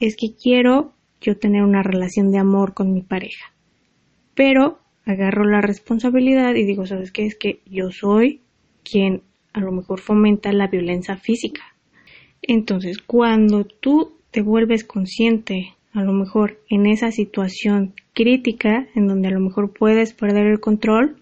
Es 0.00 0.16
que 0.16 0.34
quiero 0.34 0.92
yo 1.20 1.36
tener 1.36 1.64
una 1.64 1.82
relación 1.82 2.30
de 2.30 2.38
amor 2.38 2.72
con 2.72 2.92
mi 2.92 3.02
pareja. 3.02 3.52
Pero 4.34 4.78
agarro 5.04 5.44
la 5.44 5.60
responsabilidad 5.60 6.54
y 6.54 6.64
digo, 6.64 6.86
¿sabes 6.86 7.12
qué? 7.12 7.26
Es 7.26 7.34
que 7.34 7.60
yo 7.66 7.90
soy 7.90 8.40
quien 8.84 9.22
a 9.52 9.60
lo 9.60 9.72
mejor 9.72 10.00
fomenta 10.00 10.52
la 10.52 10.66
violencia 10.66 11.16
física. 11.16 11.62
Entonces, 12.42 12.98
cuando 12.98 13.64
tú 13.64 14.12
te 14.30 14.42
vuelves 14.42 14.84
consciente, 14.84 15.74
a 15.92 16.02
lo 16.02 16.12
mejor 16.12 16.58
en 16.68 16.86
esa 16.86 17.10
situación 17.10 17.94
crítica, 18.14 18.86
en 18.94 19.06
donde 19.06 19.28
a 19.28 19.32
lo 19.32 19.40
mejor 19.40 19.72
puedes 19.72 20.12
perder 20.12 20.46
el 20.46 20.60
control, 20.60 21.16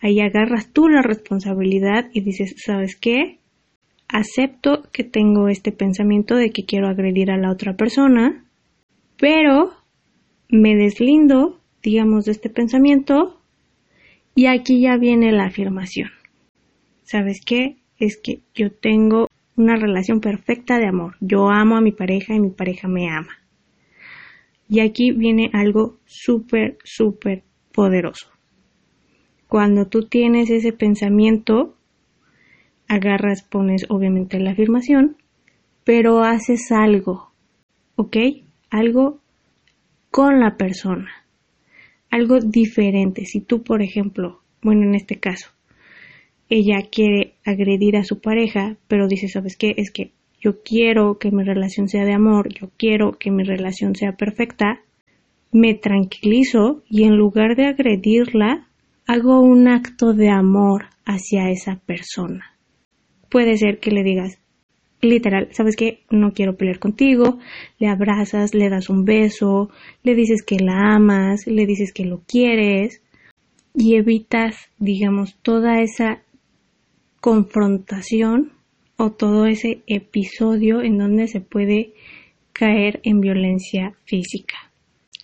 ahí 0.00 0.20
agarras 0.20 0.72
tú 0.72 0.88
la 0.88 1.02
responsabilidad 1.02 2.08
y 2.12 2.22
dices, 2.22 2.54
¿sabes 2.58 2.96
qué? 2.96 3.40
acepto 4.12 4.82
que 4.92 5.04
tengo 5.04 5.48
este 5.48 5.72
pensamiento 5.72 6.34
de 6.36 6.50
que 6.50 6.64
quiero 6.64 6.88
agredir 6.88 7.30
a 7.30 7.36
la 7.36 7.50
otra 7.50 7.76
persona, 7.76 8.44
pero 9.18 9.72
me 10.48 10.74
deslindo, 10.74 11.60
digamos, 11.82 12.24
de 12.24 12.32
este 12.32 12.50
pensamiento 12.50 13.40
y 14.34 14.46
aquí 14.46 14.80
ya 14.80 14.96
viene 14.96 15.32
la 15.32 15.46
afirmación. 15.46 16.10
¿Sabes 17.02 17.40
qué? 17.44 17.78
Es 17.98 18.16
que 18.16 18.40
yo 18.54 18.70
tengo 18.72 19.28
una 19.56 19.76
relación 19.76 20.20
perfecta 20.20 20.78
de 20.78 20.86
amor. 20.86 21.16
Yo 21.20 21.50
amo 21.50 21.76
a 21.76 21.80
mi 21.80 21.92
pareja 21.92 22.34
y 22.34 22.40
mi 22.40 22.50
pareja 22.50 22.88
me 22.88 23.10
ama. 23.10 23.38
Y 24.68 24.80
aquí 24.80 25.12
viene 25.12 25.50
algo 25.52 25.98
súper, 26.06 26.78
súper 26.84 27.42
poderoso. 27.72 28.30
Cuando 29.48 29.86
tú 29.86 30.02
tienes 30.02 30.48
ese 30.48 30.72
pensamiento, 30.72 31.76
agarras, 32.88 33.42
pones 33.42 33.84
obviamente 33.88 34.38
la 34.38 34.52
afirmación, 34.52 35.16
pero 35.84 36.22
haces 36.22 36.70
algo, 36.70 37.32
¿ok? 37.96 38.16
Algo 38.70 39.18
con 40.10 40.40
la 40.40 40.56
persona, 40.56 41.10
algo 42.10 42.38
diferente. 42.38 43.24
Si 43.24 43.40
tú, 43.40 43.62
por 43.62 43.82
ejemplo, 43.82 44.42
bueno, 44.62 44.84
en 44.84 44.94
este 44.94 45.18
caso, 45.18 45.50
ella 46.50 46.82
quiere 46.90 47.34
agredir 47.44 47.96
a 47.96 48.04
su 48.04 48.20
pareja, 48.20 48.76
pero 48.88 49.08
dice, 49.08 49.28
¿sabes 49.28 49.56
qué? 49.56 49.74
Es 49.76 49.90
que 49.90 50.12
yo 50.40 50.62
quiero 50.62 51.18
que 51.18 51.30
mi 51.30 51.44
relación 51.44 51.88
sea 51.88 52.04
de 52.04 52.12
amor, 52.12 52.52
yo 52.52 52.70
quiero 52.76 53.12
que 53.12 53.30
mi 53.30 53.44
relación 53.44 53.94
sea 53.94 54.12
perfecta, 54.12 54.80
me 55.52 55.74
tranquilizo 55.74 56.82
y 56.88 57.04
en 57.04 57.16
lugar 57.16 57.56
de 57.56 57.66
agredirla, 57.66 58.68
hago 59.06 59.40
un 59.40 59.68
acto 59.68 60.12
de 60.12 60.28
amor 60.28 60.86
hacia 61.04 61.50
esa 61.50 61.76
persona 61.86 62.50
puede 63.30 63.56
ser 63.56 63.78
que 63.78 63.90
le 63.90 64.02
digas, 64.02 64.38
literal, 65.00 65.48
¿sabes 65.52 65.76
qué? 65.76 66.00
No 66.10 66.32
quiero 66.32 66.56
pelear 66.56 66.78
contigo, 66.78 67.38
le 67.78 67.88
abrazas, 67.88 68.54
le 68.54 68.68
das 68.68 68.90
un 68.90 69.04
beso, 69.04 69.70
le 70.02 70.14
dices 70.14 70.42
que 70.42 70.56
la 70.58 70.94
amas, 70.94 71.46
le 71.46 71.64
dices 71.64 71.92
que 71.92 72.04
lo 72.04 72.20
quieres 72.26 73.00
y 73.74 73.94
evitas, 73.94 74.56
digamos, 74.78 75.36
toda 75.42 75.80
esa 75.80 76.22
confrontación 77.20 78.52
o 78.96 79.10
todo 79.12 79.46
ese 79.46 79.82
episodio 79.86 80.82
en 80.82 80.98
donde 80.98 81.28
se 81.28 81.40
puede 81.40 81.92
caer 82.52 83.00
en 83.04 83.20
violencia 83.20 83.94
física. 84.04 84.56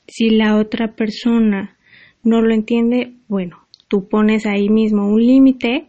Si 0.07 0.31
la 0.31 0.57
otra 0.57 0.95
persona 0.95 1.77
no 2.23 2.41
lo 2.41 2.55
entiende, 2.55 3.13
bueno, 3.29 3.67
tú 3.89 4.09
pones 4.09 4.47
ahí 4.47 4.69
mismo 4.69 5.09
un 5.09 5.25
límite 5.25 5.89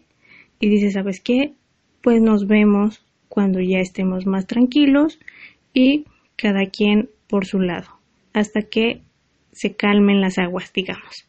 y 0.60 0.70
dices, 0.70 0.94
¿sabes 0.94 1.22
qué? 1.22 1.54
Pues 2.02 2.22
nos 2.22 2.48
vemos 2.48 3.06
cuando 3.30 3.60
ya 3.60 3.80
estemos 3.80 4.26
más 4.26 4.48
tranquilos 4.48 5.20
y 5.74 6.06
cada 6.36 6.66
quien 6.66 7.10
por 7.28 7.46
su 7.46 7.60
lado, 7.60 7.88
hasta 8.34 8.62
que 8.62 9.02
se 9.52 9.76
calmen 9.76 10.22
las 10.22 10.38
aguas, 10.38 10.72
digamos. 10.74 11.28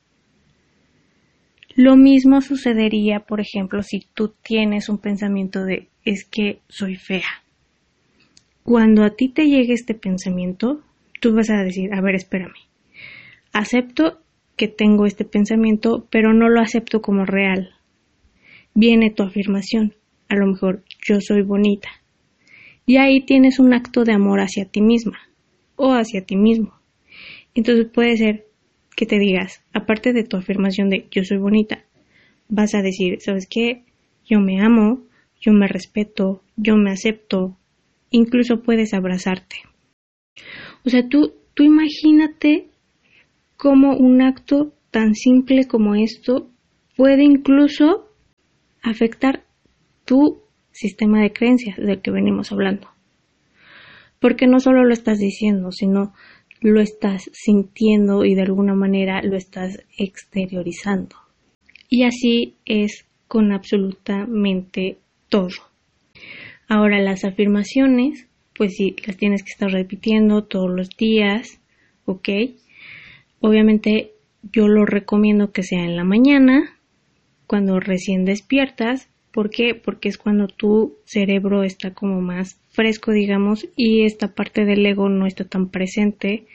Lo 1.78 1.94
mismo 1.94 2.40
sucedería, 2.40 3.20
por 3.20 3.38
ejemplo, 3.40 3.84
si 3.84 4.00
tú 4.12 4.34
tienes 4.42 4.88
un 4.88 4.98
pensamiento 4.98 5.64
de 5.64 5.86
es 6.04 6.24
que 6.24 6.58
soy 6.68 6.96
fea. 6.96 7.44
Cuando 8.64 9.04
a 9.04 9.10
ti 9.10 9.28
te 9.28 9.46
llegue 9.46 9.74
este 9.74 9.94
pensamiento, 9.94 10.82
tú 11.20 11.36
vas 11.36 11.50
a 11.50 11.62
decir, 11.62 11.94
a 11.94 12.00
ver, 12.00 12.16
espérame. 12.16 12.56
Acepto 13.52 14.18
que 14.56 14.66
tengo 14.66 15.06
este 15.06 15.24
pensamiento, 15.24 16.04
pero 16.10 16.34
no 16.34 16.48
lo 16.48 16.60
acepto 16.60 17.00
como 17.00 17.24
real. 17.24 17.70
Viene 18.74 19.12
tu 19.12 19.22
afirmación. 19.22 19.94
A 20.28 20.34
lo 20.34 20.48
mejor 20.48 20.82
yo 21.08 21.20
soy 21.20 21.42
bonita. 21.42 21.90
Y 22.86 22.96
ahí 22.96 23.24
tienes 23.24 23.60
un 23.60 23.72
acto 23.72 24.02
de 24.02 24.14
amor 24.14 24.40
hacia 24.40 24.64
ti 24.64 24.80
misma 24.80 25.20
o 25.76 25.92
hacia 25.92 26.24
ti 26.24 26.34
mismo. 26.34 26.72
Entonces 27.54 27.86
puede 27.86 28.16
ser 28.16 28.47
que 28.98 29.06
te 29.06 29.20
digas, 29.20 29.62
aparte 29.72 30.12
de 30.12 30.24
tu 30.24 30.36
afirmación 30.36 30.90
de 30.90 31.06
yo 31.12 31.22
soy 31.22 31.38
bonita, 31.38 31.84
vas 32.48 32.74
a 32.74 32.82
decir, 32.82 33.20
¿sabes 33.20 33.46
qué? 33.48 33.84
Yo 34.24 34.40
me 34.40 34.60
amo, 34.60 35.04
yo 35.40 35.52
me 35.52 35.68
respeto, 35.68 36.42
yo 36.56 36.76
me 36.76 36.90
acepto, 36.90 37.56
incluso 38.10 38.60
puedes 38.60 38.94
abrazarte. 38.94 39.54
O 40.84 40.90
sea, 40.90 41.08
tú, 41.08 41.34
tú 41.54 41.62
imagínate 41.62 42.70
cómo 43.56 43.96
un 43.96 44.20
acto 44.20 44.74
tan 44.90 45.14
simple 45.14 45.68
como 45.68 45.94
esto 45.94 46.50
puede 46.96 47.22
incluso 47.22 48.08
afectar 48.82 49.44
tu 50.04 50.42
sistema 50.72 51.22
de 51.22 51.32
creencias 51.32 51.76
del 51.76 52.02
que 52.02 52.10
venimos 52.10 52.50
hablando. 52.50 52.88
Porque 54.18 54.48
no 54.48 54.58
solo 54.58 54.84
lo 54.84 54.92
estás 54.92 55.18
diciendo, 55.18 55.70
sino 55.70 56.14
lo 56.60 56.80
estás 56.80 57.30
sintiendo 57.32 58.24
y 58.24 58.34
de 58.34 58.42
alguna 58.42 58.74
manera 58.74 59.22
lo 59.22 59.36
estás 59.36 59.82
exteriorizando. 59.96 61.16
Y 61.88 62.04
así 62.04 62.54
es 62.64 63.06
con 63.26 63.52
absolutamente 63.52 64.98
todo. 65.28 65.48
Ahora 66.68 67.00
las 67.00 67.24
afirmaciones, 67.24 68.26
pues 68.54 68.74
sí, 68.76 68.96
las 69.06 69.16
tienes 69.16 69.42
que 69.42 69.50
estar 69.50 69.70
repitiendo 69.70 70.44
todos 70.44 70.70
los 70.70 70.90
días, 70.90 71.60
¿ok? 72.04 72.28
Obviamente 73.40 74.12
yo 74.52 74.68
lo 74.68 74.84
recomiendo 74.84 75.52
que 75.52 75.62
sea 75.62 75.84
en 75.84 75.96
la 75.96 76.04
mañana, 76.04 76.76
cuando 77.46 77.80
recién 77.80 78.24
despiertas, 78.24 79.08
¿por 79.38 79.50
qué? 79.50 79.76
Porque 79.76 80.08
es 80.08 80.18
cuando 80.18 80.48
tu 80.48 80.96
cerebro 81.04 81.62
está 81.62 81.94
como 81.94 82.20
más 82.20 82.60
fresco, 82.70 83.12
digamos, 83.12 83.68
y 83.76 84.02
esta 84.02 84.34
parte 84.34 84.64
del 84.64 84.84
ego 84.84 85.08
no 85.08 85.28
está 85.28 85.44
tan 85.44 85.68
presente 85.68 86.46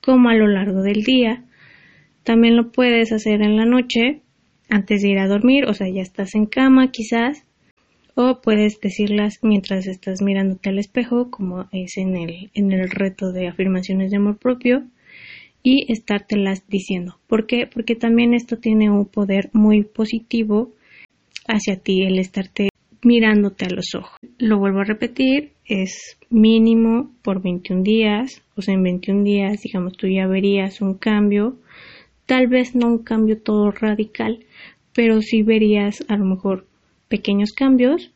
como 0.00 0.30
a 0.30 0.34
lo 0.34 0.46
largo 0.46 0.80
del 0.80 1.02
día. 1.02 1.44
También 2.24 2.56
lo 2.56 2.72
puedes 2.72 3.12
hacer 3.12 3.42
en 3.42 3.58
la 3.58 3.66
noche, 3.66 4.22
antes 4.70 5.02
de 5.02 5.10
ir 5.10 5.18
a 5.18 5.28
dormir, 5.28 5.66
o 5.66 5.74
sea, 5.74 5.86
ya 5.90 6.00
estás 6.00 6.34
en 6.34 6.46
cama 6.46 6.90
quizás, 6.90 7.44
o 8.14 8.40
puedes 8.40 8.80
decirlas 8.80 9.40
mientras 9.42 9.86
estás 9.86 10.22
mirándote 10.22 10.70
al 10.70 10.78
espejo, 10.78 11.30
como 11.30 11.68
es 11.72 11.98
en 11.98 12.16
el, 12.16 12.50
en 12.54 12.72
el 12.72 12.88
reto 12.88 13.32
de 13.32 13.48
afirmaciones 13.48 14.10
de 14.10 14.16
amor 14.16 14.38
propio, 14.38 14.84
y 15.62 15.92
estártelas 15.92 16.66
diciendo. 16.68 17.18
¿Por 17.26 17.46
qué? 17.46 17.66
Porque 17.66 17.96
también 17.96 18.32
esto 18.32 18.56
tiene 18.56 18.88
un 18.90 19.04
poder 19.04 19.50
muy 19.52 19.82
positivo 19.82 20.72
hacia 21.50 21.76
ti, 21.76 22.02
el 22.02 22.18
estarte 22.18 22.68
mirándote 23.02 23.66
a 23.66 23.70
los 23.70 23.94
ojos. 23.94 24.16
Lo 24.38 24.58
vuelvo 24.58 24.80
a 24.80 24.84
repetir, 24.84 25.52
es 25.64 26.18
mínimo 26.28 27.10
por 27.22 27.42
21 27.42 27.82
días, 27.82 28.42
o 28.56 28.62
sea, 28.62 28.74
en 28.74 28.82
21 28.82 29.24
días, 29.24 29.62
digamos, 29.62 29.96
tú 29.96 30.06
ya 30.08 30.26
verías 30.26 30.80
un 30.80 30.94
cambio, 30.94 31.56
tal 32.26 32.46
vez 32.48 32.74
no 32.74 32.88
un 32.88 32.98
cambio 32.98 33.40
todo 33.40 33.70
radical, 33.70 34.44
pero 34.92 35.20
sí 35.22 35.42
verías 35.42 36.04
a 36.08 36.16
lo 36.16 36.24
mejor 36.24 36.66
pequeños 37.08 37.52
cambios. 37.52 38.12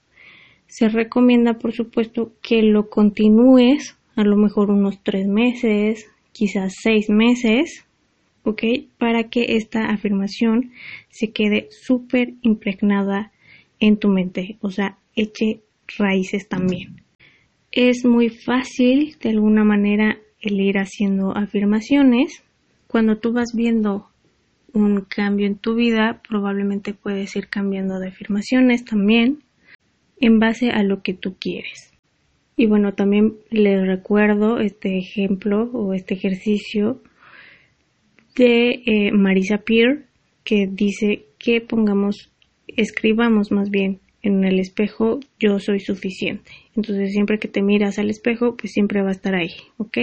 Se 0.66 0.88
recomienda, 0.88 1.54
por 1.54 1.72
supuesto, 1.72 2.32
que 2.42 2.62
lo 2.62 2.88
continúes 2.88 3.96
a 4.16 4.24
lo 4.24 4.36
mejor 4.36 4.70
unos 4.70 5.02
tres 5.02 5.26
meses, 5.26 6.06
quizás 6.32 6.74
seis 6.82 7.08
meses, 7.08 7.83
¿ok? 8.44 8.62
Para 8.98 9.24
que 9.24 9.56
esta 9.56 9.86
afirmación 9.86 10.72
se 11.08 11.32
quede 11.32 11.68
súper 11.70 12.34
impregnada 12.42 13.32
en 13.80 13.98
tu 13.98 14.08
mente, 14.08 14.56
o 14.60 14.70
sea, 14.70 14.96
eche 15.16 15.60
raíces 15.98 16.48
también. 16.48 17.02
Es 17.72 18.04
muy 18.04 18.28
fácil 18.28 19.16
de 19.20 19.30
alguna 19.30 19.64
manera 19.64 20.18
el 20.40 20.60
ir 20.60 20.78
haciendo 20.78 21.36
afirmaciones. 21.36 22.44
Cuando 22.86 23.18
tú 23.18 23.32
vas 23.32 23.52
viendo 23.54 24.08
un 24.72 25.00
cambio 25.02 25.46
en 25.46 25.56
tu 25.56 25.74
vida, 25.74 26.20
probablemente 26.28 26.94
puedes 26.94 27.34
ir 27.36 27.48
cambiando 27.48 27.98
de 27.98 28.08
afirmaciones 28.08 28.84
también 28.84 29.40
en 30.20 30.38
base 30.38 30.70
a 30.70 30.82
lo 30.82 31.02
que 31.02 31.14
tú 31.14 31.36
quieres. 31.38 31.92
Y 32.56 32.66
bueno, 32.66 32.94
también 32.94 33.34
les 33.50 33.84
recuerdo 33.84 34.60
este 34.60 34.96
ejemplo 34.98 35.64
o 35.72 35.92
este 35.92 36.14
ejercicio 36.14 37.02
de 38.34 38.82
eh, 38.86 39.12
Marisa 39.12 39.58
Peer 39.58 40.06
que 40.44 40.66
dice 40.70 41.26
que 41.38 41.60
pongamos 41.60 42.30
escribamos 42.66 43.52
más 43.52 43.70
bien 43.70 44.00
en 44.22 44.44
el 44.44 44.58
espejo 44.58 45.20
yo 45.38 45.58
soy 45.58 45.80
suficiente. 45.80 46.50
Entonces 46.74 47.12
siempre 47.12 47.38
que 47.38 47.48
te 47.48 47.62
miras 47.62 47.98
al 47.98 48.10
espejo, 48.10 48.56
pues 48.56 48.72
siempre 48.72 49.02
va 49.02 49.08
a 49.08 49.12
estar 49.12 49.34
ahí, 49.34 49.54
¿ok? 49.76 49.98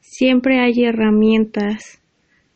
Siempre 0.00 0.60
hay 0.60 0.84
herramientas 0.84 2.00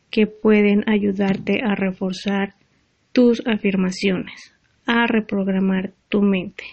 que 0.09 0.25
pueden 0.25 0.83
ayudarte 0.89 1.61
a 1.63 1.75
reforzar 1.75 2.55
tus 3.11 3.45
afirmaciones, 3.45 4.55
a 4.85 5.05
reprogramar 5.05 5.93
tu 6.09 6.21
mente. 6.21 6.63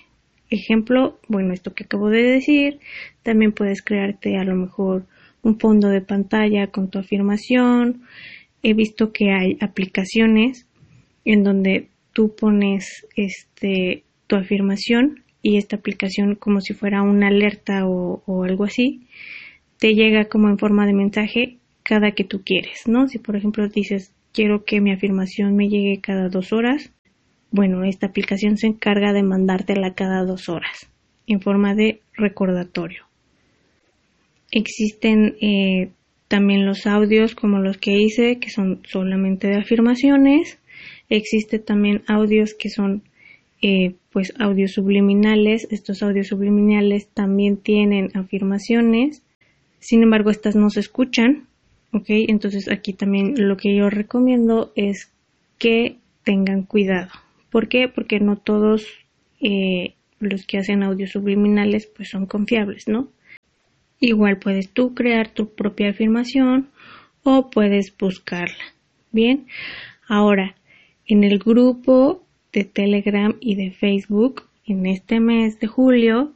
Ejemplo, 0.48 1.18
bueno, 1.28 1.52
esto 1.52 1.74
que 1.74 1.84
acabo 1.84 2.08
de 2.08 2.22
decir, 2.22 2.78
también 3.22 3.52
puedes 3.52 3.82
crearte 3.82 4.36
a 4.36 4.44
lo 4.44 4.54
mejor 4.54 5.06
un 5.42 5.58
fondo 5.58 5.88
de 5.88 6.00
pantalla 6.00 6.68
con 6.68 6.90
tu 6.90 6.98
afirmación. 6.98 8.02
He 8.62 8.74
visto 8.74 9.12
que 9.12 9.32
hay 9.32 9.56
aplicaciones 9.60 10.66
en 11.24 11.44
donde 11.44 11.88
tú 12.12 12.34
pones 12.34 13.06
este 13.16 14.04
tu 14.26 14.36
afirmación 14.36 15.22
y 15.42 15.58
esta 15.58 15.76
aplicación 15.76 16.34
como 16.34 16.60
si 16.60 16.74
fuera 16.74 17.02
una 17.02 17.28
alerta 17.28 17.86
o, 17.86 18.44
algo 18.44 18.64
así 18.64 19.06
te 19.78 19.94
llega 19.94 20.24
como 20.24 20.48
en 20.48 20.58
forma 20.58 20.86
de 20.86 20.94
mensaje 20.94 21.58
cada 21.82 22.12
que 22.12 22.24
tú 22.24 22.42
quieres, 22.42 22.88
¿no? 22.88 23.08
Si 23.08 23.18
por 23.18 23.36
ejemplo 23.36 23.68
dices 23.68 24.12
quiero 24.32 24.64
que 24.64 24.80
mi 24.80 24.92
afirmación 24.92 25.54
me 25.54 25.68
llegue 25.68 26.00
cada 26.00 26.28
dos 26.28 26.52
horas, 26.52 26.92
bueno, 27.50 27.84
esta 27.84 28.06
aplicación 28.06 28.56
se 28.56 28.66
encarga 28.66 29.12
de 29.12 29.22
mandártela 29.22 29.94
cada 29.94 30.24
dos 30.24 30.48
horas 30.48 30.90
en 31.26 31.40
forma 31.40 31.74
de 31.74 32.00
recordatorio. 32.14 33.05
Existen 34.50 35.36
eh, 35.40 35.90
también 36.28 36.66
los 36.66 36.86
audios 36.86 37.34
como 37.34 37.58
los 37.58 37.78
que 37.78 37.92
hice 37.92 38.38
que 38.38 38.50
son 38.50 38.80
solamente 38.84 39.48
de 39.48 39.56
afirmaciones 39.56 40.58
Existe 41.08 41.58
también 41.58 42.02
audios 42.08 42.54
que 42.54 42.68
son 42.68 43.02
eh, 43.62 43.94
pues 44.10 44.32
audios 44.38 44.72
subliminales. 44.72 45.68
Estos 45.70 46.02
audios 46.02 46.28
subliminales 46.28 47.08
también 47.08 47.56
tienen 47.56 48.10
afirmaciones. 48.14 49.22
Sin 49.78 50.02
embargo, 50.02 50.30
estas 50.30 50.56
no 50.56 50.70
se 50.70 50.80
escuchan. 50.80 51.46
¿Ok? 51.92 52.06
Entonces 52.08 52.68
aquí 52.70 52.92
también 52.92 53.34
lo 53.36 53.56
que 53.56 53.74
yo 53.74 53.88
recomiendo 53.88 54.72
es 54.74 55.12
que 55.58 55.96
tengan 56.24 56.62
cuidado. 56.62 57.10
¿Por 57.50 57.68
qué? 57.68 57.88
Porque 57.88 58.18
no 58.18 58.36
todos 58.36 58.84
eh, 59.40 59.94
los 60.18 60.44
que 60.46 60.58
hacen 60.58 60.82
audios 60.82 61.12
subliminales 61.12 61.86
pues 61.86 62.10
son 62.10 62.26
confiables, 62.26 62.88
¿no? 62.88 63.08
Igual 64.00 64.38
puedes 64.38 64.70
tú 64.70 64.94
crear 64.94 65.28
tu 65.28 65.54
propia 65.54 65.90
afirmación 65.90 66.68
o 67.22 67.50
puedes 67.50 67.96
buscarla. 67.96 68.64
Bien, 69.10 69.46
ahora 70.06 70.56
en 71.06 71.24
el 71.24 71.38
grupo 71.38 72.22
de 72.52 72.64
Telegram 72.64 73.36
y 73.40 73.54
de 73.54 73.70
Facebook 73.70 74.44
en 74.66 74.86
este 74.86 75.20
mes 75.20 75.58
de 75.60 75.66
julio 75.66 76.32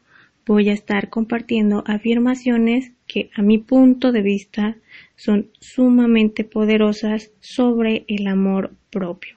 voy 0.47 0.69
a 0.69 0.73
estar 0.73 1.11
compartiendo 1.11 1.85
afirmaciones 1.87 2.93
que 3.07 3.31
a 3.35 3.43
mi 3.43 3.59
punto 3.59 4.13
de 4.13 4.23
vista 4.23 4.77
son 5.17 5.51
sumamente 5.61 6.45
poderosas 6.45 7.31
sobre 7.41 8.05
el 8.09 8.27
amor 8.27 8.73
propio. 8.91 9.37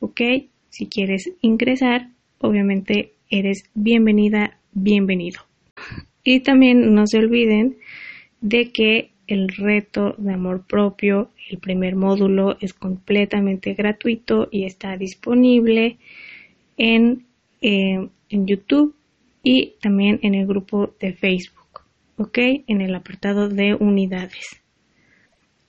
¿Ok? 0.00 0.20
Si 0.68 0.86
quieres 0.86 1.32
ingresar, 1.40 2.10
obviamente 2.38 3.12
eres 3.28 3.64
bienvenida, 3.74 4.58
bienvenido. 4.72 5.45
Y 6.26 6.40
también 6.40 6.92
no 6.92 7.06
se 7.06 7.18
olviden 7.18 7.76
de 8.40 8.72
que 8.72 9.12
el 9.28 9.46
reto 9.46 10.16
de 10.18 10.32
amor 10.32 10.66
propio, 10.66 11.30
el 11.48 11.58
primer 11.58 11.94
módulo, 11.94 12.56
es 12.60 12.74
completamente 12.74 13.74
gratuito 13.74 14.48
y 14.50 14.64
está 14.64 14.96
disponible 14.96 15.98
en, 16.76 17.26
eh, 17.60 18.08
en 18.28 18.46
YouTube 18.48 18.96
y 19.44 19.74
también 19.80 20.18
en 20.22 20.34
el 20.34 20.48
grupo 20.48 20.96
de 20.98 21.12
Facebook, 21.12 21.82
¿ok? 22.16 22.38
En 22.66 22.80
el 22.80 22.96
apartado 22.96 23.48
de 23.48 23.76
unidades. 23.76 24.60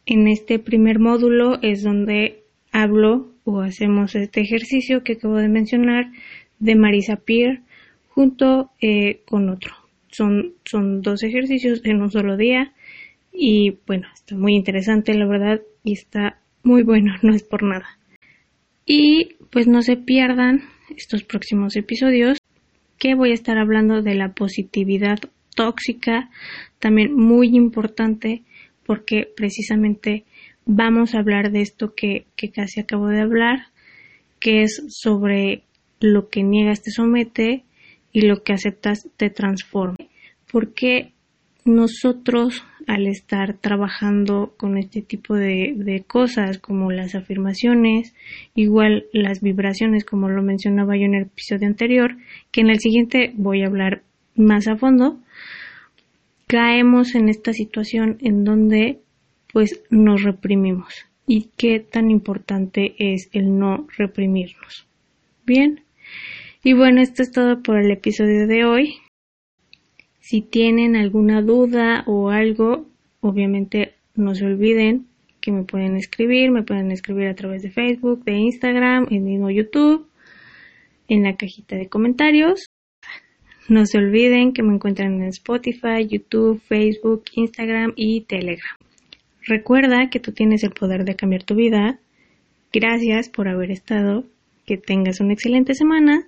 En 0.08 0.28
este 0.28 0.58
primer 0.58 0.98
módulo 0.98 1.60
es 1.62 1.84
donde 1.84 2.41
hablo 2.72 3.32
o 3.43 3.62
hacemos 3.62 4.15
este 4.15 4.41
ejercicio 4.41 5.04
que 5.04 5.13
acabo 5.13 5.36
de 5.36 5.50
mencionar 5.50 6.12
de 6.58 6.76
Marisa 6.76 7.17
Peer 7.17 7.62
junto 8.10 8.72
eh, 8.82 9.22
con 9.28 9.50
otro. 9.50 9.87
Son, 10.17 10.56
son 10.65 11.03
dos 11.03 11.21
ejercicios 11.21 11.82
en 11.84 12.01
un 12.01 12.10
solo 12.10 12.38
día 12.38 12.73
y 13.32 13.77
bueno, 13.86 14.08
está 14.15 14.36
muy 14.36 14.56
interesante 14.56 15.13
la 15.13 15.27
verdad 15.27 15.62
y 15.84 15.93
está 15.93 16.39
muy 16.63 16.82
bueno, 16.82 17.13
no 17.21 17.36
es 17.36 17.43
por 17.43 17.62
nada. 17.62 17.99
Y 18.84 19.36
pues 19.51 19.67
no 19.67 19.84
se 19.84 19.95
pierdan 19.95 20.63
estos 20.95 21.23
próximos 21.23 21.75
episodios 21.75 22.39
que 22.97 23.13
voy 23.13 23.30
a 23.30 23.36
estar 23.36 23.60
hablando 23.60 24.01
de 24.01 24.15
la 24.15 24.34
positividad 24.34 25.19
tóxica, 25.56 26.32
también 26.80 27.15
muy 27.15 27.56
importante 27.56 28.41
porque 28.88 29.32
precisamente 29.36 30.25
vamos 30.65 31.13
a 31.13 31.19
hablar 31.19 31.51
de 31.51 31.62
esto 31.62 31.93
que, 31.93 32.25
que 32.36 32.49
casi 32.49 32.80
acabo 32.80 33.08
de 33.08 33.21
hablar, 33.21 33.67
que 34.39 34.63
es 34.63 34.84
sobre 34.89 35.62
lo 35.99 36.30
que 36.30 36.41
niegas 36.41 36.82
te 36.82 36.89
somete 36.89 37.65
y 38.17 38.21
lo 38.21 38.41
que 38.41 38.53
aceptas 38.53 39.08
te 39.15 39.30
transforma. 39.30 39.95
Porque 40.51 41.13
nosotros 41.65 42.63
al 42.88 43.06
estar 43.06 43.58
trabajando 43.60 44.56
con 44.58 44.80
este 44.80 45.03
tipo 45.03 45.36
de, 45.36 46.03
cosas 46.08 46.58
como 46.58 46.89
las 46.91 47.13
afirmaciones, 47.13 48.15
igual 48.56 49.06
las 49.13 49.41
vibraciones 49.41 50.03
como 50.03 50.30
lo 50.30 50.41
mencionaba 50.41 50.97
yo 50.97 51.03
en 51.03 51.13
el 51.13 51.23
episodio 51.23 51.67
anterior, 51.67 52.15
que 52.49 52.62
en 52.62 52.71
el 52.71 52.80
siguiente 52.80 53.34
voy 53.36 53.62
a 53.62 53.67
hablar 53.67 54.01
más 54.36 54.67
a 54.67 54.77
fondo, 54.77 55.19
caemos 56.47 57.13
en 57.13 57.30
esta 57.30 57.53
situación 57.53 58.17
en 58.21 58.43
donde 58.43 58.97
pues 59.53 59.84
nos 59.91 60.23
reprimimos. 60.23 61.06
¿Y 61.27 61.49
qué 61.56 61.82
tan 61.82 62.10
importante 62.10 62.95
es 62.97 63.30
el 63.32 63.60
no 63.60 63.86
reprimirnos? 63.95 64.88
Bien. 65.45 65.82
Y 66.67 66.73
bueno, 66.73 66.99
esto 66.99 67.23
es 67.23 67.32
todo 67.32 67.63
por 67.63 67.77
el 67.77 67.89
episodio 67.91 68.45
de 68.45 68.65
hoy. 68.65 68.95
Si 70.19 70.41
tienen 70.41 70.97
alguna 70.97 71.41
duda 71.41 72.03
o 72.08 72.30
algo, 72.30 72.89
obviamente 73.21 73.93
no 74.15 74.36
se 74.36 74.43
olviden 74.43 75.08
que 75.39 75.53
me 75.53 75.63
pueden 75.63 75.95
escribir, 75.95 76.51
me 76.51 76.63
pueden 76.63 76.91
escribir 76.91 77.30
a 77.30 77.36
través 77.36 77.63
de 77.63 77.71
Facebook, 77.71 78.25
de 78.25 78.34
Instagram, 78.34 79.08
en 79.12 79.23
mismo 79.23 79.49
YouTube, 79.49 80.10
en 81.08 81.23
la 81.23 81.38
cajita 81.38 81.77
de 81.77 81.88
comentarios. 81.88 82.65
No 83.69 83.86
se 83.86 83.99
olviden 83.99 84.51
que 84.51 84.62
me 84.62 84.73
encuentran 84.73 85.21
en 85.21 85.30
Spotify, 85.30 86.06
YouTube, 86.06 86.60
Facebook, 86.67 87.23
Instagram 87.32 87.93
y 87.95 88.25
Telegram. 88.25 88.75
Recuerda 89.43 90.10
que 90.10 90.19
tú 90.19 90.34
tienes 90.34 90.65
el 90.65 90.71
poder 90.71 91.06
de 91.06 91.15
cambiar 91.15 91.43
tu 91.43 91.56
vida. 91.56 91.97
Gracias 92.73 93.30
por 93.30 93.47
haber 93.47 93.71
estado. 93.71 94.25
Que 94.65 94.75
tengas 94.75 95.21
una 95.21 95.32
excelente 95.32 95.73
semana 95.73 96.27